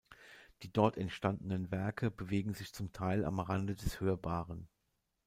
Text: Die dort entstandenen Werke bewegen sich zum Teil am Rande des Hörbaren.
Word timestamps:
Die 0.63 0.73
dort 0.73 0.97
entstandenen 0.97 1.69
Werke 1.69 2.09
bewegen 2.09 2.55
sich 2.55 2.73
zum 2.73 2.91
Teil 2.91 3.23
am 3.23 3.39
Rande 3.39 3.75
des 3.75 3.99
Hörbaren. 3.99 4.67